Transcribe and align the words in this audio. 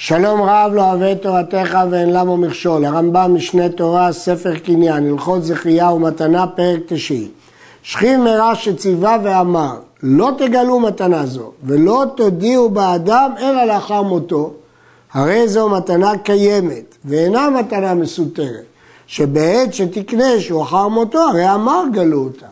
שלום 0.00 0.42
רב 0.42 0.72
לא 0.74 0.82
אוהב 0.82 1.02
את 1.02 1.22
תורתך 1.22 1.78
ואין 1.90 2.12
למו 2.12 2.36
מכשול. 2.36 2.84
הרמב"ם 2.84 3.34
משנה 3.34 3.68
תורה, 3.68 4.12
ספר 4.12 4.58
קניין, 4.58 5.10
הלכות 5.10 5.44
זכייה 5.44 5.92
ומתנה, 5.92 6.46
פרק 6.46 6.80
תשעי. 6.86 7.28
שכיב 7.82 8.20
מרע 8.20 8.54
שציווה 8.54 9.16
ואמר, 9.22 9.76
לא 10.02 10.30
תגלו 10.38 10.80
מתנה 10.80 11.26
זו, 11.26 11.52
ולא 11.64 12.04
תודיעו 12.16 12.70
באדם 12.70 13.30
אלא 13.40 13.64
לאחר 13.64 14.02
מותו, 14.02 14.52
הרי 15.12 15.48
זו 15.48 15.68
מתנה 15.68 16.18
קיימת, 16.18 16.96
ואינה 17.04 17.50
מתנה 17.50 17.94
מסותרת, 17.94 18.64
שבעת 19.06 19.74
שתקנה 19.74 20.40
שהוא 20.40 20.62
אחר 20.62 20.88
מותו, 20.88 21.18
הרי 21.18 21.54
אמר 21.54 21.82
גלו 21.92 22.24
אותה. 22.24 22.46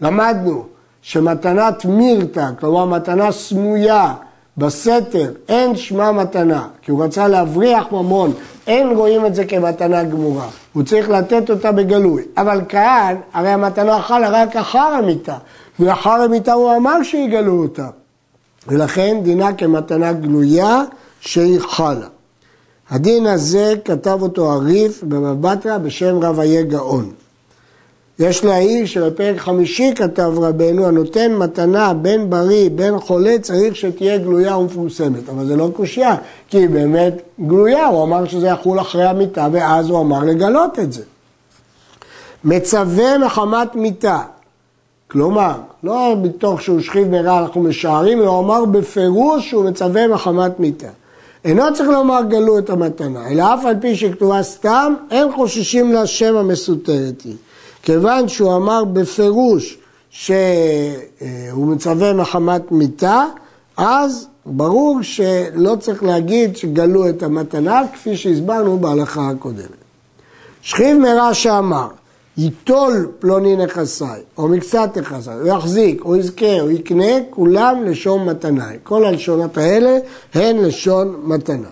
למדנו 0.00 0.64
שמתנת 1.02 1.84
מירתא, 1.84 2.50
כלומר 2.60 2.84
מתנה 2.84 3.32
סמויה, 3.32 4.14
בסתר, 4.58 5.32
אין 5.48 5.76
שמה 5.76 6.12
מתנה, 6.12 6.68
כי 6.82 6.90
הוא 6.90 7.04
רצה 7.04 7.28
להבריח 7.28 7.84
ממון, 7.92 8.32
אין 8.66 8.88
רואים 8.88 9.26
את 9.26 9.34
זה 9.34 9.44
כמתנה 9.44 10.04
גמורה, 10.04 10.48
הוא 10.72 10.82
צריך 10.82 11.08
לתת 11.10 11.50
אותה 11.50 11.72
בגלוי. 11.72 12.22
אבל 12.36 12.60
כאן, 12.68 13.16
הרי 13.32 13.48
המתנה 13.48 14.02
חלה 14.02 14.28
רק 14.30 14.56
אחר 14.56 14.78
המיטה, 14.78 15.38
ואחר 15.80 16.10
המיטה 16.10 16.52
הוא 16.52 16.76
אמר 16.76 17.02
שיגלו 17.02 17.62
אותה. 17.62 17.88
ולכן 18.68 19.20
דינה 19.22 19.52
כמתנה 19.52 20.12
גלויה 20.12 20.82
שהיא 21.20 21.60
חלה. 21.60 22.06
הדין 22.90 23.26
הזה 23.26 23.74
כתב 23.84 24.18
אותו 24.22 24.52
הריף 24.52 25.02
בבא 25.02 25.54
בשם 25.82 26.18
רב 26.22 26.40
איה 26.40 26.62
גאון. 26.62 27.12
יש 28.18 28.44
להעיר 28.44 28.86
שבפרק 28.86 29.38
חמישי 29.38 29.92
כתב 29.94 30.32
רבנו, 30.36 30.86
הנותן 30.86 31.34
מתנה 31.34 31.94
בין 31.94 32.30
בריא, 32.30 32.70
בין 32.74 32.98
חולה, 32.98 33.38
צריך 33.42 33.76
שתהיה 33.76 34.18
גלויה 34.18 34.56
ומפורסמת. 34.56 35.28
אבל 35.28 35.46
זה 35.46 35.56
לא 35.56 35.70
קושייה, 35.76 36.16
כי 36.48 36.58
היא 36.58 36.68
באמת 36.68 37.14
גלויה, 37.40 37.86
הוא 37.86 38.02
אמר 38.02 38.24
שזה 38.24 38.46
יחול 38.46 38.80
אחרי 38.80 39.04
המיטה, 39.04 39.48
ואז 39.52 39.88
הוא 39.88 40.00
אמר 40.00 40.24
לגלות 40.24 40.78
את 40.78 40.92
זה. 40.92 41.02
מצווה 42.44 43.18
מחמת 43.18 43.74
מיתה, 43.74 44.20
כלומר, 45.10 45.52
לא 45.82 46.14
מתוך 46.22 46.62
שהוא 46.62 46.80
שכיב 46.80 47.08
מרע 47.08 47.38
אנחנו 47.38 47.60
משערים, 47.60 48.18
הוא 48.18 48.38
אמר 48.38 48.64
בפירוש 48.64 49.50
שהוא 49.50 49.64
מצווה 49.64 50.08
מחמת 50.08 50.60
מיתה. 50.60 50.88
אינו 51.44 51.62
צריך 51.74 51.88
לומר 51.88 52.20
גלו 52.28 52.58
את 52.58 52.70
המתנה, 52.70 53.28
אלא 53.28 53.54
אף 53.54 53.64
על 53.64 53.74
פי 53.80 53.96
שכתובה 53.96 54.42
סתם, 54.42 54.94
אין 55.10 55.32
חוששים 55.32 55.92
לה 55.92 56.06
שם 56.06 56.36
המסותרת 56.36 57.22
היא. 57.24 57.34
כיוון 57.86 58.28
שהוא 58.28 58.56
אמר 58.56 58.84
בפירוש 58.84 59.78
שהוא 60.10 61.66
מצווה 61.66 62.12
מחמת 62.12 62.72
מיתה, 62.72 63.24
אז 63.76 64.26
ברור 64.46 64.98
שלא 65.02 65.76
צריך 65.80 66.02
להגיד 66.02 66.56
שגלו 66.56 67.08
את 67.08 67.22
המתנה, 67.22 67.82
כפי 67.92 68.16
שהסברנו 68.16 68.78
בהלכה 68.78 69.30
הקודמת. 69.30 69.84
שכיב 70.62 70.98
מרע 70.98 71.34
שאמר, 71.34 71.88
ייטול 72.36 73.08
פלוני 73.18 73.56
נכסיי, 73.56 74.22
או 74.38 74.48
מקצת 74.48 74.90
נכסיי, 74.96 75.34
הוא 75.34 75.48
יחזיק, 75.48 76.04
או 76.04 76.16
יזכה, 76.16 76.60
או 76.60 76.70
יקנה, 76.70 77.12
כולם 77.30 77.84
לשון 77.84 78.28
מתנה. 78.28 78.68
כל 78.82 79.04
הלשונות 79.04 79.58
האלה 79.58 79.98
הן 80.34 80.56
לשון 80.56 81.16
מתנה. 81.24 81.68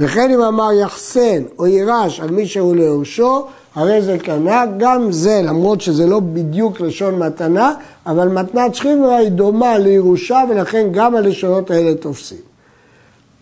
וכן 0.00 0.30
אם 0.30 0.40
אמר 0.40 0.72
יחסן 0.72 1.42
או 1.58 1.66
יירש 1.66 2.20
על 2.20 2.30
מי 2.30 2.46
שהוא 2.46 2.76
ליורשו, 2.76 3.46
הרי 3.74 4.02
זה 4.02 4.18
קנה, 4.18 4.64
גם 4.76 5.12
זה, 5.12 5.40
למרות 5.44 5.80
שזה 5.80 6.06
לא 6.06 6.20
בדיוק 6.20 6.80
לשון 6.80 7.18
מתנה, 7.18 7.74
אבל 8.06 8.28
מתנת 8.28 8.74
שכיברה 8.74 9.16
היא 9.16 9.28
דומה 9.28 9.78
לירושה, 9.78 10.42
ולכן 10.50 10.88
גם 10.92 11.16
הלשונות 11.16 11.70
האלה 11.70 11.94
תופסים. 11.94 12.38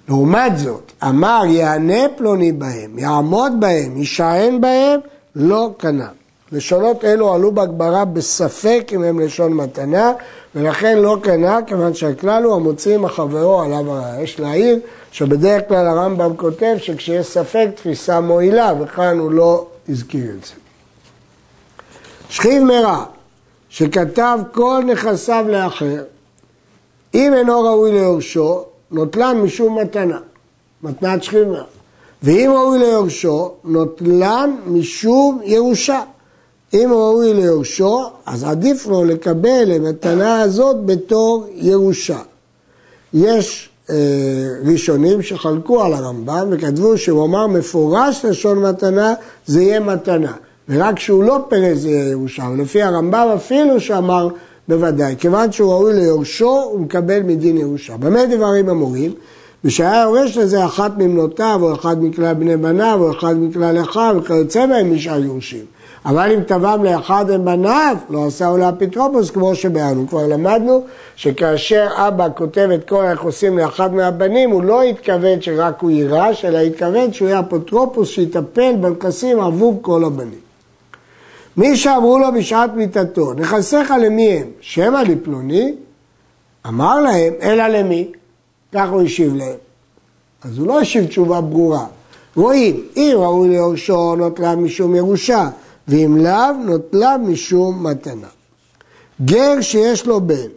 לעומת 0.08 0.58
זאת, 0.58 0.92
אמר 1.02 1.42
יענה 1.48 2.08
פלוני 2.16 2.52
בהם, 2.52 2.98
יעמוד 2.98 3.52
בהם, 3.60 3.96
יישען 3.96 4.60
בהם, 4.60 5.00
לא 5.36 5.70
קנה. 5.76 6.08
לשונות 6.52 7.04
אלו 7.04 7.34
עלו 7.34 7.52
בהגברה 7.52 8.04
בספק 8.04 8.90
אם 8.94 9.02
הם 9.02 9.20
לשון 9.20 9.52
מתנה, 9.52 10.12
ולכן 10.54 10.98
לא 10.98 11.16
קנה, 11.22 11.58
כיוון 11.66 11.94
שהכלל 11.94 12.44
הוא 12.44 12.54
המוציא 12.54 12.98
מחברו 12.98 13.60
עליו 13.60 13.92
הרע. 13.92 14.22
יש 14.22 14.40
להעיר 14.40 14.78
שבדרך 15.12 15.62
כלל 15.68 15.86
הרמב"ם 15.86 16.36
כותב 16.36 16.74
שכשיש 16.78 17.26
ספק 17.26 17.68
תפיסה 17.74 18.20
מועילה, 18.20 18.72
וכאן 18.80 19.18
הוא 19.18 19.30
לא 19.30 19.66
הזכיר 19.88 20.30
את 20.38 20.44
זה. 20.44 20.52
שכיב 22.28 22.62
מרע, 22.62 23.04
שכתב 23.68 24.38
כל 24.52 24.82
נכסיו 24.86 25.44
לאחר, 25.48 26.02
אם 27.14 27.34
אינו 27.34 27.60
ראוי 27.60 27.92
ליורשו, 27.92 28.64
נוטלן 28.90 29.36
משום 29.36 29.78
מתנה, 29.78 30.18
מתנת 30.82 31.22
שכיב 31.22 31.48
מרע. 31.48 31.64
ואם 32.22 32.50
ראוי 32.54 32.78
ליורשו, 32.78 33.54
נוטלן 33.64 34.56
משום 34.66 35.40
ירושה. 35.44 36.02
אם 36.74 36.88
ראוי 36.92 37.34
ליורשו, 37.34 38.10
אז 38.26 38.44
עדיף 38.44 38.86
לו 38.86 39.04
לקבל 39.04 39.72
המתנה 39.72 40.40
הזאת 40.40 40.84
בתור 40.84 41.46
ירושה. 41.54 42.18
יש 43.14 43.68
ראשונים 44.66 45.22
שחלקו 45.22 45.82
על 45.82 45.92
הרמב"ם 45.92 46.48
וכתבו 46.50 46.98
שהוא 46.98 47.24
אמר 47.24 47.46
מפורש 47.46 48.24
לשון 48.24 48.58
מתנה, 48.58 49.14
זה 49.46 49.62
יהיה 49.62 49.80
מתנה. 49.80 50.32
ורק 50.68 50.96
כשהוא 50.96 51.24
לא 51.24 51.38
פירש 51.48 51.78
זה 51.78 51.88
יהיה 51.88 52.10
ירושה. 52.10 52.44
ולפי 52.52 52.82
הרמב"ם 52.82 53.28
אפילו 53.36 53.80
שאמר 53.80 54.28
בוודאי, 54.68 55.14
כיוון 55.18 55.52
שהוא 55.52 55.72
ראוי 55.72 55.94
ליורשו, 55.94 56.62
הוא 56.72 56.80
מקבל 56.80 57.22
מדין 57.22 57.58
ירושה. 57.58 57.96
במה 57.96 58.26
דברים 58.26 58.68
אמורים? 58.68 59.12
ושהיה 59.64 60.02
יורש 60.02 60.36
לזה 60.36 60.64
אחת 60.64 60.92
ממנותיו, 60.98 61.58
או 61.62 61.74
אחד 61.74 62.04
מכלל 62.04 62.34
בני 62.34 62.56
בניו, 62.56 62.98
או 63.00 63.10
אחד 63.10 63.34
מכלל 63.38 63.80
אחיו, 63.80 64.16
וכיוצא 64.18 64.66
בהם 64.66 64.94
משאר 64.94 65.24
יורשים. 65.24 65.64
אבל 66.06 66.32
אם 66.32 66.42
טבעם 66.42 66.84
לאחד 66.84 67.30
הם 67.30 67.44
בניו, 67.44 67.96
לא 68.10 68.26
עשהו 68.26 68.56
לאפיטרופוס 68.56 69.30
כמו 69.30 69.54
שבאנו. 69.54 70.08
כבר 70.08 70.26
למדנו 70.26 70.84
שכאשר 71.16 71.88
אבא 71.94 72.28
כותב 72.36 72.68
את 72.74 72.88
כל 72.88 73.04
היחסים 73.04 73.58
לאחד 73.58 73.94
מהבנים, 73.94 74.50
הוא 74.50 74.62
לא 74.62 74.82
התכוון 74.82 75.40
שרק 75.40 75.80
הוא 75.80 75.90
יירש, 75.90 76.44
אלא 76.44 76.58
התכוון 76.58 77.12
שהוא 77.12 77.28
יהיה 77.28 77.40
אפוטרופוס 77.40 78.08
שיטפל 78.08 78.76
בנכסים 78.80 79.40
עבור 79.40 79.78
כל 79.82 80.04
הבנים. 80.04 80.38
מי 81.56 81.76
שאמרו 81.76 82.18
לו 82.18 82.26
בשעת 82.32 82.70
מיתתו, 82.74 83.32
נכסיך 83.34 83.94
למי 84.02 84.28
הם? 84.28 84.46
שמא 84.60 84.98
לפלוני? 84.98 85.74
אמר 86.68 87.00
להם, 87.00 87.32
אלא 87.42 87.66
למי? 87.66 88.08
כך 88.72 88.88
הוא 88.90 89.02
השיב 89.02 89.36
להם. 89.36 89.56
אז 90.44 90.58
הוא 90.58 90.66
לא 90.66 90.80
השיב 90.80 91.06
תשובה 91.06 91.40
ברורה. 91.40 91.86
רואים, 92.36 92.84
אם 92.96 93.12
ראוי 93.14 93.48
ליורשו 93.48 94.16
נותרה 94.16 94.56
משום 94.56 94.94
ירושה, 94.94 95.48
ואם 95.88 96.16
לאו 96.16 96.52
נוטלה 96.64 97.16
משום 97.18 97.86
מתנה. 97.86 98.26
גר 99.24 99.60
שיש 99.60 100.06
לו 100.06 100.20
בן, 100.20 100.48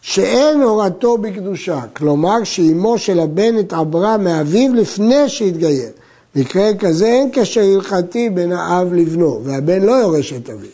שאין 0.00 0.62
הורתו 0.62 1.18
בקדושה, 1.18 1.80
כלומר 1.96 2.44
שאימו 2.44 2.98
של 2.98 3.20
הבן 3.20 3.56
התעברה 3.56 4.16
מאביו 4.16 4.74
לפני 4.74 5.28
שהתגייר. 5.28 5.90
מקרה 6.36 6.74
כזה 6.78 7.06
אין 7.06 7.30
קשר 7.32 7.60
הלכתי 7.60 8.30
בין 8.30 8.52
האב 8.52 8.92
לבנו, 8.92 9.40
והבן 9.44 9.82
לא 9.82 9.92
יורש 9.92 10.32
את 10.32 10.50
אביו. 10.50 10.68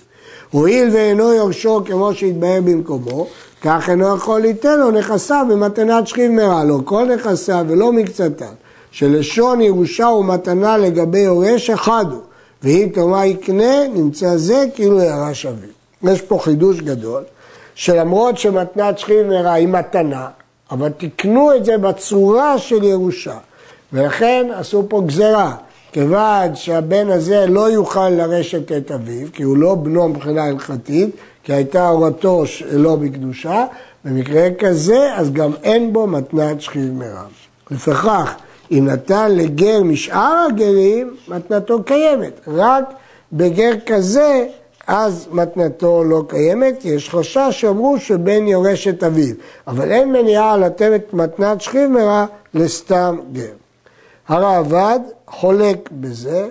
הואיל 0.51 0.89
ואינו 0.93 1.33
יורשו 1.33 1.81
כמו 1.85 2.15
שהתבהר 2.15 2.61
במקומו, 2.65 3.27
כך 3.63 3.91
אינו 3.91 4.17
יכול 4.17 4.41
ליתן 4.41 4.81
לו 4.81 4.91
נכסיו 4.91 5.47
במתנת 5.51 6.07
שכיב 6.07 6.31
מרע 6.31 6.65
לו, 6.65 6.85
כל 6.85 7.09
נכסיו 7.15 7.65
ולא 7.69 7.93
מקצתן, 7.93 8.55
שלשון 8.91 9.61
ירושה 9.61 10.07
ומתנה 10.07 10.79
לגבי 10.79 11.19
יורש 11.19 11.71
אחד 11.71 12.05
הוא. 12.11 12.21
ואם 12.65 12.89
תאמר 12.95 13.25
יקנה, 13.25 13.89
נמצא 13.95 14.37
זה 14.37 14.65
כאילו 14.75 15.01
ירש 15.01 15.47
אביו. 15.47 15.69
יש 16.13 16.23
פה 16.23 16.39
חידוש 16.43 16.81
גדול, 16.81 17.23
שלמרות 17.75 18.39
שמתנת 18.39 18.99
שכיב 18.99 19.27
מרע 19.27 19.53
היא 19.53 19.69
מתנה, 19.69 20.29
אבל 20.71 20.89
תקנו 20.89 21.57
את 21.57 21.65
זה 21.65 21.79
בצורה 21.79 22.59
של 22.59 22.85
ירושה. 22.85 23.37
ולכן 23.93 24.47
עשו 24.55 24.85
פה 24.89 25.03
גזרה, 25.07 25.57
כיוון 25.93 26.55
שהבן 26.55 27.11
הזה 27.11 27.47
לא 27.47 27.71
יוכל 27.71 28.09
לרשת 28.09 28.73
את 28.73 28.91
אביו, 28.91 29.29
כי 29.33 29.43
הוא 29.43 29.57
לא 29.57 29.75
בנו 29.75 30.09
מבחינה 30.09 30.45
הלכתית, 30.45 31.11
כי 31.43 31.53
הייתה 31.53 31.89
הורתו 31.89 32.47
שלא 32.47 32.97
בקדושה, 32.97 33.65
במקרה 34.05 34.49
כזה, 34.59 35.15
אז 35.15 35.33
גם 35.33 35.51
אין 35.63 35.93
בו 35.93 36.07
מתנת 36.07 36.61
שכיב 36.61 36.93
מרע. 36.93 37.25
לפיכך, 37.71 38.35
אם 38.71 38.89
נתן 38.89 39.31
לגר 39.31 39.83
משאר 39.83 40.47
הגרים, 40.49 41.17
מתנתו 41.29 41.83
קיימת. 41.83 42.41
רק 42.47 42.85
בגר 43.33 43.73
כזה, 43.87 44.47
אז 44.87 45.29
מתנתו 45.33 46.05
לא 46.05 46.25
קיימת, 46.29 46.75
כי 46.81 46.89
יש 46.89 47.11
חשש 47.11 47.49
שאמרו 47.51 47.99
שבן 47.99 48.47
יורש 48.47 48.89
את 48.89 49.03
אביו. 49.05 49.35
אבל 49.67 49.93
אין 49.93 50.13
מניעה 50.13 50.57
לתת 50.57 50.91
את 50.95 51.15
מתנת 51.15 51.61
שכיב 51.61 51.91
מרע 51.91 52.27
לסתם 52.55 53.19
גר. 53.33 53.53
הרעב"ד 54.29 55.01
חולק 55.27 55.89
בזה 55.93 56.49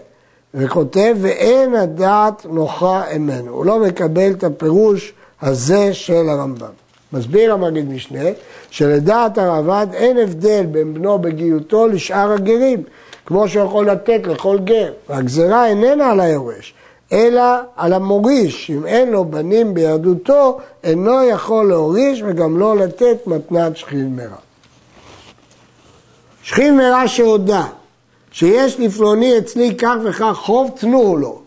וכותב, 0.53 1.15
ואין 1.21 1.75
הדעת 1.75 2.45
נוחה 2.49 3.03
ממנו. 3.15 3.51
הוא 3.51 3.65
לא 3.65 3.79
מקבל 3.79 4.31
את 4.31 4.43
הפירוש 4.43 5.13
הזה 5.41 5.93
של 5.93 6.29
הרמב"ם. 6.29 6.82
מסביר 7.13 7.53
המגיד 7.53 7.89
משנה, 7.89 8.29
שלדעת 8.69 9.37
הרב"ד 9.37 9.87
אין 9.93 10.17
הבדל 10.17 10.65
בין 10.71 10.93
בנו 10.93 11.19
בגיותו 11.19 11.87
לשאר 11.87 12.31
הגרים, 12.31 12.83
כמו 13.25 13.47
שהוא 13.47 13.65
יכול 13.65 13.89
לתת 13.89 14.21
לכל 14.27 14.57
גר, 14.59 14.91
והגזרה 15.09 15.67
איננה 15.67 16.11
על 16.11 16.19
היורש, 16.19 16.73
אלא 17.11 17.41
על 17.75 17.93
המוריש, 17.93 18.71
אם 18.71 18.85
אין 18.85 19.11
לו 19.11 19.25
בנים 19.25 19.73
ביהדותו, 19.73 20.59
אינו 20.83 21.23
יכול 21.23 21.69
להוריש 21.69 22.23
וגם 22.25 22.57
לא 22.57 22.77
לתת 22.77 23.27
מתנת 23.27 23.77
שכיב 23.77 24.07
מרע. 24.07 24.37
שכיב 26.43 26.73
מרע 26.73 27.03
שהודה 27.07 27.65
שיש 28.31 28.79
לפלוני 28.79 29.37
אצלי 29.37 29.75
כך 29.77 29.95
וכך 30.03 30.33
חוב, 30.35 30.71
תנו 30.75 31.17
לו. 31.17 31.39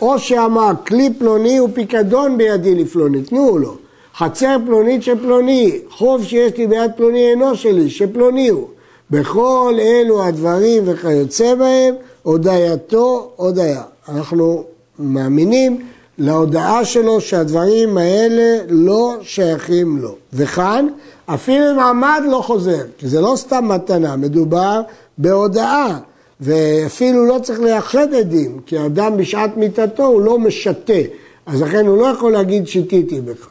או 0.00 0.18
שאמר, 0.18 0.70
כלי 0.86 1.10
פלוני 1.18 1.56
הוא 1.56 1.68
פיקדון 1.74 2.38
בידי 2.38 2.74
לפלוני, 2.74 3.22
תנו 3.22 3.58
לו. 3.58 3.76
חצר 4.18 4.56
פלונית 4.66 5.02
של 5.02 5.18
פלוני, 5.18 5.78
חוב 5.90 6.24
שיש 6.24 6.56
לי 6.56 6.66
ביד 6.66 6.90
פלוני 6.96 7.30
אינו 7.30 7.56
שלי, 7.56 7.90
שפלוני 7.90 8.48
הוא. 8.48 8.68
בכל 9.10 9.74
אלו 9.80 10.24
הדברים 10.24 10.82
וכיוצא 10.86 11.54
בהם, 11.54 11.94
הודייתו 12.22 13.30
הודיה. 13.36 13.82
אנחנו 14.08 14.64
מאמינים 14.98 15.80
להודעה 16.18 16.84
שלו 16.84 17.20
שהדברים 17.20 17.98
האלה 17.98 18.64
לא 18.68 19.16
שייכים 19.22 19.96
לו. 19.96 20.14
וכאן, 20.32 20.86
אפילו 21.26 21.70
אם 21.70 21.78
עמד 21.78 22.22
לא 22.30 22.42
חוזר, 22.46 22.82
כי 22.98 23.08
זה 23.08 23.20
לא 23.20 23.32
סתם 23.36 23.68
מתנה, 23.68 24.16
מדובר 24.16 24.80
בהודעה. 25.18 25.98
ואפילו 26.40 27.26
לא 27.26 27.38
צריך 27.42 27.60
לייחד 27.60 28.14
עדים, 28.14 28.60
כי 28.66 28.86
אדם 28.86 29.16
בשעת 29.16 29.56
מיתתו 29.56 30.04
הוא 30.04 30.20
לא 30.20 30.38
משתה, 30.38 30.92
אז 31.46 31.62
לכן 31.62 31.86
הוא 31.86 31.96
לא 31.98 32.06
יכול 32.06 32.32
להגיד 32.32 32.66
שיתיתי 32.68 33.20
בך. 33.20 33.48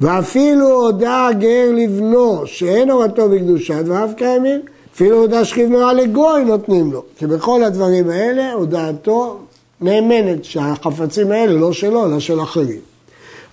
ואפילו 0.00 0.70
הודה 0.70 1.26
הגר 1.26 1.72
לבנו 1.74 2.46
שאין 2.46 2.90
הורתו 2.90 3.28
בקדושה, 3.28 3.82
דבריו 3.82 4.08
קיימים, 4.16 4.60
אפילו 4.94 5.16
הודה 5.16 5.44
שכיב 5.44 5.68
מרע 5.68 5.92
לגוי 5.92 6.44
נותנים 6.44 6.92
לו, 6.92 7.02
כי 7.16 7.26
בכל 7.26 7.64
הדברים 7.64 8.10
האלה 8.10 8.52
הודעתו 8.52 9.38
נאמנת 9.80 10.44
שהחפצים 10.44 11.32
האלה 11.32 11.52
לא 11.52 11.72
שלו, 11.72 12.06
אלא 12.06 12.20
של 12.20 12.42
אחרים. 12.42 12.80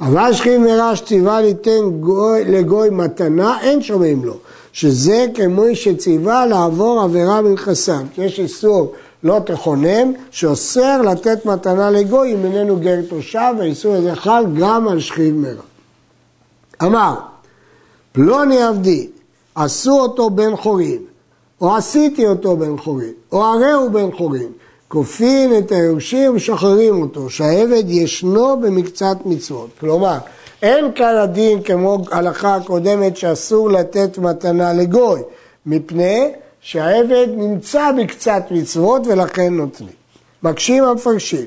אבל 0.02 0.34
שכיב 0.34 0.62
מרע 0.62 0.96
שציווה 0.96 1.42
ליתן 1.42 1.90
גוי, 2.00 2.46
לגוי 2.46 2.90
מתנה, 2.90 3.58
אין 3.62 3.82
שומעים 3.82 4.26
לו. 4.26 4.34
שזה 4.78 5.26
כמו 5.34 5.64
שציווה 5.74 6.46
לעבור 6.46 7.02
עבירה 7.02 7.42
מנכסיו. 7.42 8.00
כי 8.16 8.22
יש 8.22 8.40
איסור 8.40 8.94
לא 9.24 9.40
תכונן, 9.46 10.12
שאוסר 10.32 11.02
לתת 11.02 11.46
מתנה 11.46 11.90
לגוי 11.90 12.34
אם 12.34 12.46
איננו 12.46 12.76
גר 12.76 13.00
תושב, 13.10 13.54
והאיסור 13.60 13.96
הזה 13.96 14.16
חל 14.16 14.44
גם 14.60 14.88
על 14.88 15.00
שכיב 15.00 15.36
מרע. 15.36 15.62
אמר, 16.84 17.16
פלוני 18.12 18.64
עבדי, 18.64 19.08
עשו 19.56 20.00
אותו 20.00 20.30
בן 20.30 20.56
חורין, 20.56 21.02
או 21.62 21.76
עשיתי 21.76 22.28
אותו 22.28 22.58
בן 22.58 22.78
חורין, 22.78 23.14
או 23.32 23.46
הרי 23.46 23.72
הוא 23.72 23.90
בן 23.90 24.12
חורין, 24.18 24.52
כופין 24.88 25.58
את 25.58 25.72
היורשים 25.72 26.32
ומשחררים 26.32 27.02
אותו, 27.02 27.30
שהעבד 27.30 27.84
ישנו 27.88 28.60
במקצת 28.62 29.18
מצוות. 29.26 29.70
כלומר, 29.80 30.18
אין 30.62 30.86
כאן 30.96 31.16
הדין 31.16 31.64
כמו 31.64 31.98
הלכה 32.12 32.56
הקודמת 32.56 33.18
שאסור 33.18 33.70
לתת 33.70 34.18
מתנה 34.18 34.74
לגוי, 34.74 35.22
מפני 35.66 36.32
שהעבד 36.62 37.28
נמצא 37.36 37.92
בקצת 37.92 38.44
מצוות 38.52 39.08
ולכן 39.08 39.54
נותנים. 39.54 39.90
מקשים 40.44 40.84
המפרשים, 40.84 41.46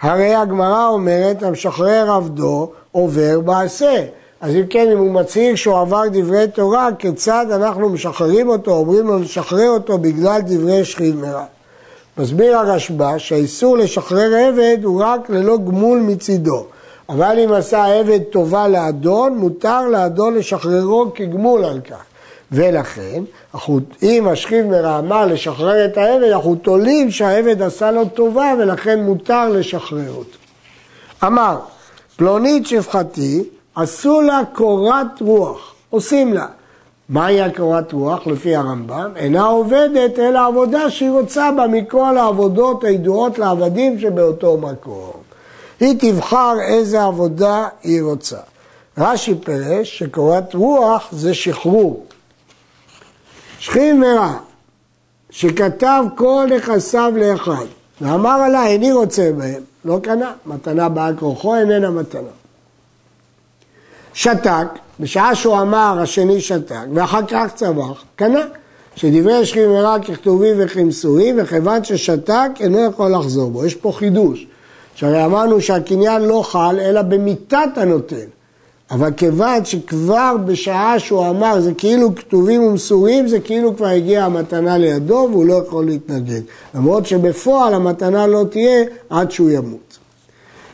הרי 0.00 0.34
הגמרא 0.34 0.88
אומרת 0.88 1.42
המשחרר 1.42 2.10
עבדו 2.10 2.72
עובר 2.92 3.40
בעשה. 3.40 4.04
אז 4.44 4.54
אם 4.54 4.66
כן, 4.70 4.88
אם 4.92 4.98
הוא 4.98 5.10
מצהיר 5.10 5.54
שהוא 5.54 5.78
עבר 5.78 6.02
דברי 6.12 6.48
תורה, 6.48 6.88
כיצד 6.98 7.46
אנחנו 7.50 7.88
משחררים 7.88 8.48
אותו, 8.48 8.70
אומרים 8.70 9.06
לו 9.06 9.18
לשחרר 9.18 9.70
אותו 9.70 9.98
בגלל 9.98 10.40
דברי 10.46 10.84
שכיב 10.84 11.16
מרע. 11.16 11.44
מסביר 12.18 12.56
הרשב"א 12.56 13.18
שהאיסור 13.18 13.76
לשחרר 13.76 14.34
עבד 14.34 14.78
הוא 14.82 15.02
רק 15.04 15.30
ללא 15.30 15.56
גמול 15.56 15.98
מצידו. 15.98 16.66
אבל 17.08 17.38
אם 17.44 17.52
עשה 17.52 17.84
עבד 17.84 18.22
טובה 18.22 18.68
לאדון, 18.68 19.38
מותר 19.38 19.88
לאדון 19.88 20.34
לשחררו 20.34 21.10
כגמול 21.14 21.64
על 21.64 21.80
כך. 21.80 22.04
ולכן, 22.52 23.22
אם 24.02 24.28
השכיב 24.28 24.66
מרעמה 24.66 25.26
לשחרר 25.26 25.84
את 25.84 25.96
העבד, 25.98 26.30
אנחנו 26.32 26.54
תולים 26.54 27.10
שהעבד 27.10 27.62
עשה 27.62 27.90
לו 27.90 28.04
טובה 28.04 28.54
ולכן 28.58 29.00
מותר 29.00 29.48
לשחרר 29.48 30.14
אותו. 30.14 30.38
אמר, 31.24 31.58
פלונית 32.16 32.66
שפחתי, 32.66 33.44
עשו 33.74 34.20
לה 34.20 34.40
קורת 34.52 35.20
רוח, 35.20 35.74
עושים 35.90 36.34
לה. 36.34 36.46
מהי 37.08 37.42
הקורת 37.42 37.92
רוח 37.92 38.26
לפי 38.26 38.56
הרמב"ם? 38.56 39.12
אינה 39.16 39.44
עובדת 39.44 40.18
אלא 40.18 40.46
עבודה 40.46 40.90
שהיא 40.90 41.10
רוצה 41.10 41.50
בה 41.56 41.66
מכל 41.66 42.18
העבודות 42.18 42.84
הידועות 42.84 43.38
לעבדים 43.38 44.00
שבאותו 44.00 44.58
מקום. 44.58 45.12
היא 45.80 45.96
תבחר 45.98 46.54
איזה 46.60 47.02
עבודה 47.02 47.68
היא 47.82 48.02
רוצה. 48.02 48.38
רש"י 48.98 49.34
פירש 49.44 49.98
שקורת 49.98 50.54
רוח 50.54 51.08
זה 51.12 51.34
שחרור. 51.34 52.06
שכיב 53.58 53.96
מרע, 53.96 54.32
שכתב 55.30 56.04
כל 56.16 56.46
נכסיו 56.56 57.12
לאחד, 57.16 57.66
ואמר 58.00 58.40
עליי 58.40 58.72
איני 58.72 58.92
רוצה 58.92 59.30
בהם, 59.38 59.62
לא 59.84 59.98
קנה, 60.02 60.32
מתנה 60.46 60.88
בעל 60.88 61.16
כורחו 61.16 61.56
איננה 61.56 61.90
מתנה. 61.90 62.43
שתק, 64.14 64.66
בשעה 65.00 65.34
שהוא 65.34 65.60
אמר 65.60 65.98
השני 66.02 66.40
שתק, 66.40 66.84
ואחר 66.94 67.26
כך 67.26 67.54
צבח, 67.54 68.04
קנה. 68.16 68.40
שדברי 68.96 69.46
שכיב 69.46 69.68
מרע 69.68 69.98
ככתובים 69.98 70.56
וכמסורים, 70.58 71.36
וכיוון 71.38 71.84
ששתק 71.84 72.50
אינו 72.60 72.84
יכול 72.84 73.14
לחזור 73.14 73.50
בו. 73.50 73.66
יש 73.66 73.74
פה 73.74 73.92
חידוש. 73.92 74.46
שהרי 74.94 75.24
אמרנו 75.24 75.60
שהקניין 75.60 76.22
לא 76.22 76.42
חל 76.42 76.80
אלא 76.80 77.02
במיתת 77.02 77.68
הנותן. 77.76 78.26
אבל 78.90 79.10
כיוון 79.16 79.64
שכבר 79.64 80.36
בשעה 80.44 80.98
שהוא 80.98 81.28
אמר 81.28 81.60
זה 81.60 81.74
כאילו 81.74 82.14
כתובים 82.14 82.62
ומסורים, 82.62 83.28
זה 83.28 83.40
כאילו 83.40 83.76
כבר 83.76 83.86
הגיעה 83.86 84.26
המתנה 84.26 84.78
לידו 84.78 85.28
והוא 85.30 85.44
לא 85.44 85.54
יכול 85.54 85.84
להתנגד. 85.84 86.40
למרות 86.74 87.06
שבפועל 87.06 87.74
המתנה 87.74 88.26
לא 88.26 88.44
תהיה 88.50 88.84
עד 89.10 89.30
שהוא 89.30 89.50
ימות. 89.50 89.98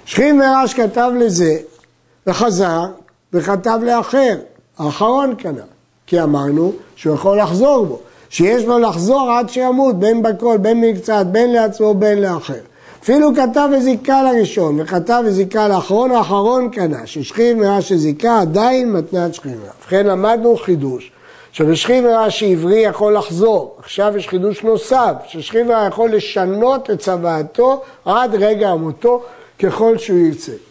שכין 0.04 0.38
מרש 0.38 0.74
כתב 0.74 1.10
לזה 1.18 1.56
וחזר 2.26 2.86
וכתב 3.32 3.78
לאחר, 3.82 4.36
האחרון 4.78 5.34
קנה, 5.34 5.62
כי 6.06 6.22
אמרנו 6.22 6.72
שהוא 6.96 7.14
יכול 7.14 7.38
לחזור 7.38 7.86
בו, 7.86 7.98
שיש 8.30 8.64
לו 8.64 8.78
לחזור 8.78 9.30
עד 9.30 9.48
שימות, 9.48 9.98
בין 9.98 10.22
בכל, 10.22 10.56
בין 10.58 10.80
מקצת, 10.80 11.26
בין 11.26 11.52
לעצמו, 11.52 11.94
בין 11.94 12.22
לאחר. 12.22 12.54
אפילו 13.02 13.34
כתב 13.34 13.68
וזיכה 13.72 14.22
לראשון 14.22 14.80
וכתב 14.80 15.22
וזיכה 15.26 15.68
לאחרון, 15.68 16.10
האחרון 16.10 16.70
קנה, 16.70 17.06
ששכיב 17.06 17.56
מרע 17.56 17.82
שזיכה 17.82 18.40
עדיין 18.40 18.92
מתנת 18.92 19.34
שכיב 19.34 19.52
מרע. 19.52 19.70
ובכן 19.80 20.06
למדנו 20.06 20.56
חידוש, 20.56 21.12
שבשכיב 21.52 22.04
מרע 22.04 22.30
שעברי 22.30 22.78
יכול 22.78 23.16
לחזור. 23.16 23.76
עכשיו 23.78 24.12
יש 24.16 24.28
חידוש 24.28 24.62
נוסף, 24.62 25.12
ששכיב 25.26 25.66
מרע 25.66 25.86
יכול 25.88 26.10
לשנות 26.10 26.90
את 26.90 26.98
צוואתו 26.98 27.82
עד 28.04 28.34
רגע 28.34 28.74
מותו 28.74 29.22
ככל 29.58 29.98
שהוא 29.98 30.18
ירצה. 30.18 30.69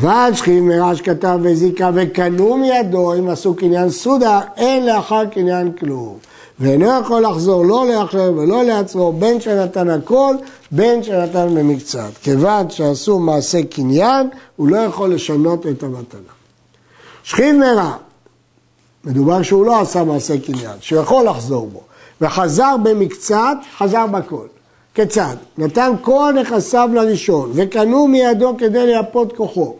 אבל 0.00 0.30
שכיב 0.34 0.64
מרע 0.64 0.96
שכתב 0.96 1.38
וזיכה 1.42 1.90
וקנו 1.94 2.56
מידו, 2.56 3.14
אם 3.14 3.28
עשו 3.28 3.54
קניין 3.54 3.90
סודה, 3.90 4.40
אין 4.56 4.86
לאחר 4.86 5.24
קניין 5.24 5.72
כלום. 5.72 6.18
ואינו 6.60 6.86
יכול 7.00 7.22
לחזור 7.22 7.64
לא 7.64 7.86
לאחר 7.88 8.32
ולא 8.36 8.62
לעצמו, 8.62 9.12
בין 9.12 9.40
שנתן 9.40 9.90
הכל, 9.90 10.34
בין 10.70 11.02
שנתן 11.02 11.54
במקצת. 11.54 12.10
כיוון 12.22 12.70
שעשו 12.70 13.18
מעשה 13.18 13.62
קניין, 13.62 14.28
הוא 14.56 14.68
לא 14.68 14.76
יכול 14.76 15.14
לשנות 15.14 15.66
את 15.66 15.82
המתנה. 15.82 16.32
שכיב 17.22 17.56
מרע, 17.56 17.92
מדובר 19.04 19.42
שהוא 19.42 19.66
לא 19.66 19.80
עשה 19.80 20.04
מעשה 20.04 20.38
קניין, 20.38 20.76
שהוא 20.80 21.00
יכול 21.00 21.24
לחזור 21.24 21.68
בו, 21.72 21.80
וחזר 22.20 22.76
במקצת, 22.82 23.56
חזר 23.78 24.06
בכל. 24.06 24.46
כיצד? 24.94 25.36
נתן 25.58 25.92
כל 26.02 26.34
נכסיו 26.40 26.90
לראשון, 26.92 27.50
וקנו 27.54 28.08
מידו 28.08 28.54
כדי 28.58 28.86
לייפות 28.86 29.36
כוחו. 29.36 29.79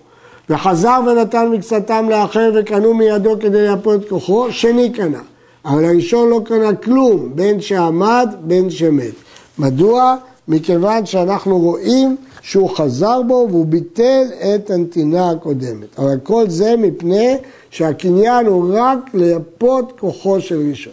וחזר 0.50 1.00
ונתן 1.06 1.48
מקצתם 1.52 2.06
לאחר 2.10 2.52
וקנו 2.54 2.94
מידו 2.94 3.34
כדי 3.40 3.62
לייפות 3.62 4.08
כוחו, 4.08 4.52
שני 4.52 4.90
קנה. 4.90 5.20
אבל 5.64 5.84
הראשון 5.84 6.28
לא 6.28 6.40
קנה 6.44 6.74
כלום, 6.74 7.30
בין 7.34 7.60
שעמד 7.60 8.34
בין 8.40 8.70
שמת. 8.70 9.14
מדוע? 9.58 10.16
מכיוון 10.48 11.06
שאנחנו 11.06 11.58
רואים 11.58 12.16
שהוא 12.42 12.70
חזר 12.70 13.22
בו 13.22 13.46
והוא 13.50 13.66
ביטל 13.66 14.22
את 14.54 14.70
הנתינה 14.70 15.30
הקודמת. 15.30 15.98
אבל 15.98 16.18
כל 16.22 16.44
זה 16.48 16.74
מפני 16.78 17.36
שהקניין 17.70 18.46
הוא 18.46 18.74
רק 18.74 18.98
לייפות 19.14 19.92
כוחו 20.00 20.40
של 20.40 20.68
ראשון. 20.68 20.92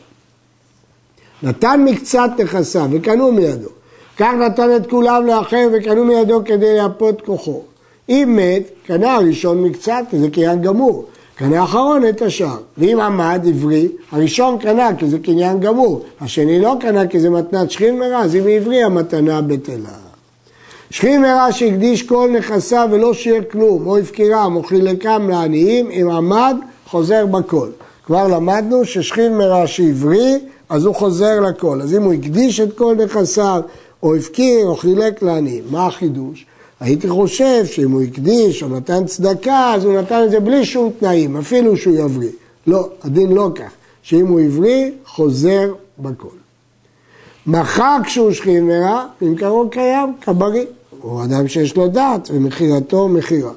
נתן 1.44 1.82
מקצת 1.86 2.30
נכסיו 2.40 2.88
וקנו 2.92 3.32
מידו. 3.32 3.70
כך 4.18 4.34
נתן 4.46 4.76
את 4.76 4.90
כולם 4.90 5.26
לאחר 5.26 5.68
וקנו 5.74 6.06
מידו 6.06 6.42
כדי 6.46 6.74
לייפות 6.74 7.22
כוחו. 7.22 7.62
אם 8.10 8.40
מת, 8.40 8.70
קנה 8.88 9.16
הראשון 9.16 9.64
מקצת, 9.64 10.04
כי 10.10 10.20
זה 10.20 10.30
קניין 10.30 10.62
גמור. 10.62 11.06
קנה 11.36 11.62
האחרון 11.62 12.10
את 12.10 12.22
השאר. 12.22 12.58
ואם 12.78 13.00
עמד 13.00 13.46
עברי, 13.48 13.88
הראשון 14.12 14.58
קנה 14.60 14.90
כי 14.98 15.08
זה 15.08 15.20
קניין 15.20 15.60
גמור, 15.60 16.02
השני 16.22 16.62
לא 16.62 16.76
קנה 16.80 17.08
כי 17.08 17.20
זה 17.20 17.30
מתנת 17.30 17.72
שכיב 17.72 17.96
מרע, 17.96 18.18
אז 18.18 18.36
אם 18.36 18.44
עברי 18.48 18.84
המתנה 18.84 19.42
בטלה. 19.42 19.90
שכיב 20.90 21.22
מרע 21.22 21.48
שהקדיש 21.52 22.04
כל 22.04 22.30
נכסיו 22.38 22.90
ולא 22.92 23.14
שיער 23.14 23.42
כלום, 23.52 23.88
או 23.88 23.98
הפקירם 23.98 24.56
או 24.56 24.64
חילקם 24.64 25.30
לעניים, 25.30 25.92
אם 25.92 26.10
עמד, 26.10 26.58
חוזר 26.86 27.26
בכל. 27.26 27.70
כבר 28.04 28.28
למדנו 28.28 28.86
ששכיב 28.86 29.32
מרע 29.32 29.68
שעברי, 29.68 30.34
אז 30.70 30.86
הוא 30.86 30.96
חוזר 30.96 31.40
לכל. 31.40 31.82
אז 31.82 31.96
אם 31.96 32.04
הוא 32.04 32.14
הקדיש 32.14 32.60
את 32.60 32.78
כל 32.78 32.96
נכסיו, 32.96 33.62
או 34.04 34.16
הפקיר, 34.16 34.68
או 34.68 34.76
חילק 34.76 35.22
לעניים, 35.22 35.64
מה 35.72 35.88
החידוש? 35.88 36.46
הייתי 36.80 37.10
חושב 37.10 37.66
שאם 37.66 37.92
הוא 37.92 38.02
הקדיש 38.02 38.64
או 38.64 38.68
נתן 38.70 39.06
צדקה, 39.06 39.74
אז 39.74 39.86
הוא 39.86 40.00
נתן 40.00 40.24
את 40.26 40.32
זה 40.32 40.40
בלי 40.40 40.66
שום 40.66 40.92
תנאים, 41.00 41.38
אפילו 41.38 41.78
שהוא 41.78 41.96
יבריא. 41.96 42.30
לא, 42.68 42.90
הדין 43.04 43.32
לא 43.32 43.50
כך, 43.56 43.72
שאם 44.02 44.28
הוא 44.28 44.40
עברי, 44.40 44.92
חוזר 45.06 45.74
בכל. 46.00 46.28
מחר 47.48 47.98
כשהוא 48.04 48.32
שכיב 48.32 48.64
מרע, 48.64 49.06
ממכרו 49.22 49.70
קיים 49.70 50.14
כבריא. 50.22 50.66
הוא 51.02 51.24
אדם 51.24 51.48
שיש 51.48 51.76
לו 51.76 51.88
דעת, 51.88 52.30
ומכירתו 52.34 53.08
מכירה. 53.08 53.52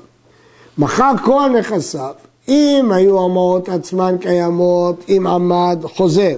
מחר 0.78 1.12
כל 1.24 1.50
נכסיו, 1.58 2.14
אם 2.48 2.88
היו 2.92 3.24
המעות 3.24 3.68
עצמן 3.68 4.16
קיימות, 4.20 5.04
אם 5.08 5.26
עמד, 5.26 5.78
חוזר. 5.82 6.36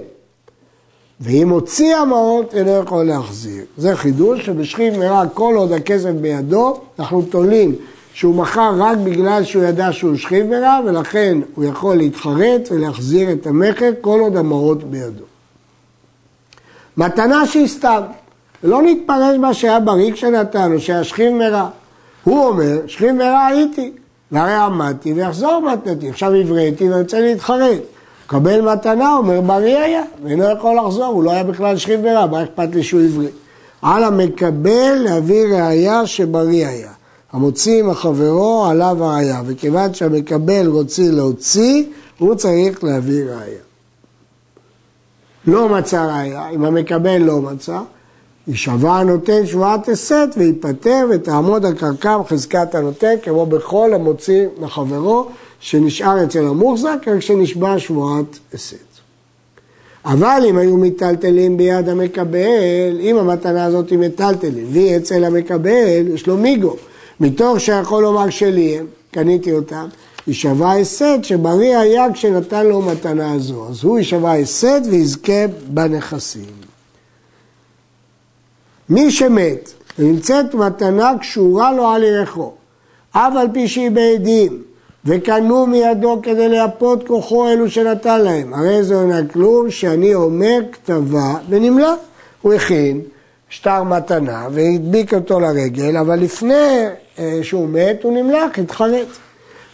ואם 1.23 1.49
הוציא 1.49 1.97
המעות, 1.97 2.55
אינו 2.55 2.71
יכול 2.71 3.05
להחזיר. 3.05 3.65
זה 3.77 3.97
חידוש 3.97 4.47
שבשכיב 4.47 4.99
מרע 4.99 5.25
כל 5.35 5.55
עוד 5.57 5.73
הכסף 5.73 6.11
בידו, 6.11 6.81
אנחנו 6.99 7.23
תולים 7.23 7.75
שהוא 8.15 8.35
מכר 8.35 8.71
רק 8.79 8.99
בגלל 8.99 9.45
שהוא 9.45 9.65
ידע 9.65 9.93
שהוא 9.93 10.17
שכיב 10.17 10.47
מרע, 10.47 10.81
ולכן 10.87 11.39
הוא 11.55 11.65
יכול 11.65 11.97
להתחרט 11.97 12.69
ולהחזיר 12.71 13.33
את 13.33 13.47
המכר 13.47 13.91
כל 14.01 14.21
עוד 14.21 14.37
המעות 14.37 14.85
בידו. 14.85 15.25
מתנה 16.97 17.47
שהיא 17.47 17.69
סתם, 17.69 18.01
לא 18.65 18.83
נתפרש 18.83 19.37
מה 19.39 19.55
שהיה 19.55 19.81
בריק 19.81 20.15
שנתנו, 20.15 20.81
שהיה 20.81 21.05
שכיב 21.05 21.33
מרע. 21.33 21.69
הוא 22.25 22.47
אומר, 22.47 22.79
שכיב 22.87 23.13
מרע 23.13 23.47
הייתי, 23.47 23.93
והרי 24.33 24.55
עמדתי 24.55 25.13
ויחזור 25.13 25.61
מתנתי, 25.73 26.09
עכשיו 26.09 26.35
הבראתי 26.35 26.89
ואני 26.89 27.03
רוצה 27.03 27.21
להתחרט. 27.21 27.92
קבל 28.33 28.61
מתנה, 28.61 29.17
אומר 29.17 29.41
בריא 29.41 29.79
היה, 29.79 30.03
ואינו 30.25 30.45
יכול 30.45 30.77
לחזור, 30.77 31.05
הוא 31.05 31.25
לא 31.25 31.31
היה 31.31 31.45
בכלל 31.45 31.77
שכיב 31.77 32.01
מרע, 32.01 32.27
מה 32.27 32.43
אכפת 32.43 32.75
לי 32.75 32.83
שהוא 32.83 33.01
עברי? 33.01 33.27
על 33.83 34.05
המקבל 34.05 34.95
להביא 34.95 35.45
ראייה 35.55 36.07
שבריא 36.07 36.67
היה. 36.67 36.91
המוציא 37.33 37.83
מחברו 37.83 38.67
עליו 38.71 38.97
ראייה, 39.01 39.43
וכיוון 39.47 39.95
שהמקבל 39.95 40.67
רוצה 40.67 41.03
להוציא, 41.03 41.85
הוא 42.19 42.35
צריך 42.35 42.85
להביא 42.85 43.25
ראייה. 43.25 43.61
לא 45.47 45.69
מצא 45.69 46.05
ראייה, 46.05 46.49
אם 46.49 46.65
המקבל 46.65 47.19
לא 47.19 47.41
מצא, 47.41 47.81
יישבע 48.49 48.93
הנותן 48.93 49.47
שבועת 49.47 49.89
הסת 49.89 50.29
וייפטר 50.37 51.07
ותעמוד 51.11 51.67
על 51.67 51.75
קרקע 51.75 52.17
חזקת 52.29 52.75
הנותן 52.75 53.15
כמו 53.23 53.47
בכל 53.47 53.95
המוציא 53.95 54.47
מחברו 54.61 55.29
שנשאר 55.63 56.25
אצל 56.25 56.47
המוחזק 56.47 56.99
רק 57.07 57.21
שנשבע 57.21 57.79
שבועת 57.79 58.39
הסת. 58.55 58.77
אבל 60.05 60.43
אם 60.49 60.59
היו 60.59 60.77
מיטלטלים 60.77 61.57
ביד 61.57 61.89
המקבל, 61.89 63.01
אם 63.01 63.17
המתנה 63.17 63.65
הזאת 63.65 63.91
היא 63.91 63.99
מיטלטלים 63.99 64.67
והיא 64.73 64.97
אצל 64.97 65.25
המקבל, 65.25 66.09
יש 66.15 66.27
לו 66.27 66.37
מיגו. 66.37 66.77
מתוך 67.21 67.61
שיכול 67.61 68.03
לומר 68.03 68.31
שלי 68.31 68.79
קניתי 69.11 69.53
אותם, 69.53 69.87
יישבע 70.27 70.73
הסד 70.73 71.19
שבריא 71.23 71.79
היה 71.79 72.13
כשנתן 72.13 72.67
לו 72.67 72.83
מתנה 72.83 73.39
זו. 73.39 73.69
אז 73.69 73.85
הוא 73.85 73.99
יישבע 73.99 74.33
הסד 74.33 74.81
ויזכה 74.91 75.47
בנכסים. 75.69 76.45
מי 78.89 79.11
שמת 79.11 79.73
ונמצאת 79.99 80.55
מתנה 80.55 81.13
קשורה 81.21 81.73
לו 81.73 81.89
על 81.89 82.03
ירחו, 82.03 82.53
אף 83.11 83.33
על 83.37 83.47
פי 83.53 83.69
שהיא 83.69 83.91
בעדים, 83.91 84.63
וקנו 85.05 85.67
מידו 85.67 86.21
כדי 86.23 86.49
לייפות 86.49 87.07
כוחו 87.07 87.49
אלו 87.49 87.71
שנתן 87.71 88.21
להם, 88.21 88.55
הרי 88.55 88.83
זה 88.83 89.01
אינה 89.01 89.21
כלום 89.33 89.71
שאני 89.71 90.15
אומר 90.15 90.59
כתבה 90.73 91.35
ונמלא. 91.49 91.95
הוא 92.43 92.53
הכין 92.53 93.01
שטר 93.49 93.83
מתנה 93.83 94.49
והדביק 94.53 95.15
אותו 95.15 95.41
לרגל, 95.41 95.97
אבל 95.97 96.21
לפני 96.21 96.85
אה, 97.19 97.39
שהוא 97.43 97.69
מת 97.69 98.03
הוא 98.03 98.13
נמלח, 98.13 98.59
התחרט. 98.59 99.07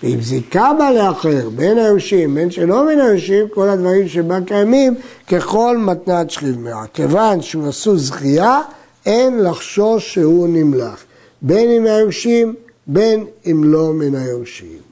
ואם 0.02 0.20
זיכה 0.20 0.72
בה 0.78 0.90
לאחר, 0.90 1.48
בין 1.56 1.78
היורשים, 1.78 2.34
בין 2.34 2.50
שלא 2.50 2.84
בין 2.86 3.00
היורשים, 3.00 3.48
כל 3.54 3.68
הדברים 3.68 4.08
שבה 4.08 4.38
קיימים, 4.46 4.94
ככל 5.28 5.76
מתנת 5.76 6.30
שכיב 6.30 6.58
מרע. 6.60 6.84
כיוון 6.94 7.42
שהוא 7.42 7.68
עשו 7.68 7.96
זכייה, 7.96 8.60
אין 9.06 9.44
לחשוש 9.44 10.14
שהוא 10.14 10.48
נמלח, 10.48 11.04
בין 11.42 11.70
אם 11.70 11.86
היורשים, 11.86 12.54
בין 12.86 13.24
אם 13.46 13.64
לא 13.64 13.92
מן 13.92 14.14
היורשים. 14.14 14.87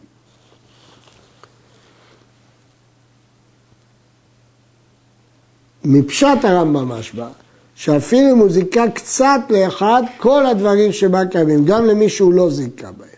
מפשט 5.88 6.44
הרמב"ם 6.44 6.88
משמע, 6.88 7.26
שאפילו 7.74 8.32
אם 8.32 8.38
הוא 8.38 8.50
זיכה 8.50 8.88
קצת 8.88 9.40
לאחד, 9.50 10.02
כל 10.18 10.46
הדברים 10.46 10.92
שבה 10.92 11.24
קיימים, 11.24 11.64
גם 11.64 11.86
למי 11.86 12.08
שהוא 12.08 12.32
לא 12.32 12.50
זיכה 12.50 12.90
בהם. 12.98 13.08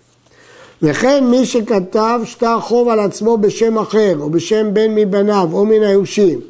וכן 0.82 1.24
מי 1.24 1.46
שכתב 1.46 2.20
שטר 2.24 2.60
חוב 2.60 2.88
על 2.88 3.00
עצמו 3.00 3.38
בשם 3.38 3.78
אחר, 3.78 4.16
או 4.20 4.30
בשם 4.30 4.74
בן 4.74 4.94
מבניו, 4.94 5.48
או 5.52 5.64
מן 5.64 5.82
היורשים, 5.82 6.40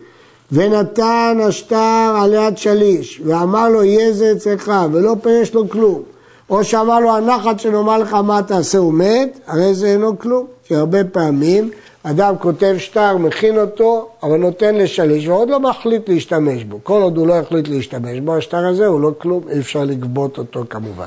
ונתן 0.52 1.38
השטר 1.42 2.16
על 2.22 2.34
יד 2.34 2.58
שליש, 2.58 3.20
ואמר 3.25 3.68
לו 3.68 3.84
יהיה 3.84 4.12
זה 4.12 4.32
אצלך, 4.32 4.72
ולא 4.92 5.16
פירש 5.22 5.54
לו 5.54 5.68
כלום, 5.68 6.02
או 6.50 6.64
שאמר 6.64 7.00
לו 7.00 7.16
הנחת 7.16 7.60
שנאמר 7.60 7.98
לך 7.98 8.14
מה 8.14 8.42
תעשה 8.42 8.78
הוא 8.78 8.94
מת, 8.94 9.40
הרי 9.46 9.75
זה 9.75 9.87
אינו 9.87 10.18
כלום, 10.18 10.46
כי 10.64 10.75
הרבה 10.75 11.04
פעמים 11.04 11.70
אדם 12.10 12.38
כותב 12.38 12.74
שטר, 12.78 13.16
מכין 13.16 13.58
אותו, 13.58 14.08
אבל 14.22 14.36
נותן 14.36 14.74
לשליש, 14.74 15.26
ועוד 15.26 15.50
לא 15.50 15.60
מחליט 15.60 16.08
להשתמש 16.08 16.64
בו. 16.64 16.80
כל 16.82 17.02
עוד 17.02 17.16
הוא 17.16 17.26
לא 17.26 17.34
החליט 17.38 17.68
להשתמש 17.68 18.20
בו, 18.20 18.36
השטר 18.36 18.66
הזה 18.66 18.86
הוא 18.86 19.00
לא 19.00 19.12
כלום, 19.18 19.42
אי 19.48 19.58
אפשר 19.58 19.84
לגבות 19.84 20.38
אותו 20.38 20.64
כמובן. 20.70 21.06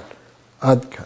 עד 0.61 0.85
כאן. 0.85 1.05